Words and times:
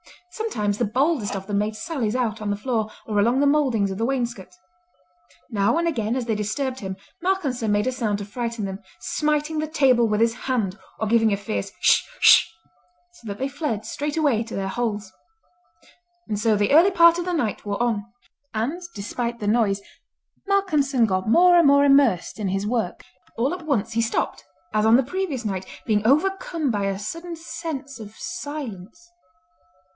Sometimes 0.31 0.79
the 0.79 0.85
boldest 0.85 1.35
of 1.35 1.45
them 1.45 1.59
made 1.59 1.75
sallies 1.75 2.15
out 2.15 2.41
on 2.41 2.49
the 2.49 2.55
floor 2.55 2.89
or 3.05 3.19
along 3.19 3.39
the 3.39 3.45
mouldings 3.45 3.91
of 3.91 3.99
the 3.99 4.05
wainscot. 4.05 4.55
Now 5.51 5.77
and 5.77 5.87
again 5.87 6.15
as 6.15 6.25
they 6.25 6.33
disturbed 6.33 6.79
him 6.79 6.95
Malcolmson 7.21 7.69
made 7.69 7.85
a 7.85 7.91
sound 7.91 8.17
to 8.17 8.25
frighten 8.25 8.65
them, 8.65 8.79
smiting 8.99 9.59
the 9.59 9.67
table 9.67 10.07
with 10.07 10.19
his 10.19 10.33
hand 10.33 10.79
or 10.97 11.05
giving 11.05 11.31
a 11.31 11.37
fierce 11.37 11.71
"Hsh, 11.81 12.07
hsh," 12.19 12.47
so 13.11 13.27
that 13.27 13.37
they 13.37 13.47
fled 13.47 13.85
straightway 13.85 14.41
to 14.43 14.55
their 14.55 14.69
holes. 14.69 15.13
And 16.27 16.39
so 16.39 16.55
the 16.55 16.71
early 16.73 16.91
part 16.91 17.19
of 17.19 17.25
the 17.25 17.33
night 17.33 17.63
wore 17.63 17.81
on; 17.83 18.05
and 18.55 18.81
despite 18.95 19.39
the 19.39 19.47
noise 19.47 19.81
Malcolmson 20.47 21.05
got 21.05 21.29
more 21.29 21.57
and 21.57 21.67
more 21.67 21.85
immersed 21.85 22.39
in 22.39 22.47
his 22.47 22.65
work. 22.65 23.03
All 23.37 23.53
at 23.53 23.67
once 23.67 23.91
he 23.91 24.01
stopped, 24.01 24.43
as 24.73 24.85
on 24.85 24.95
the 24.95 25.03
previous 25.03 25.45
night, 25.45 25.67
being 25.85 26.07
overcome 26.07 26.71
by 26.71 26.85
a 26.85 26.97
sudden 26.97 27.35
sense 27.35 27.99
of 27.99 28.15
silence. 28.17 29.11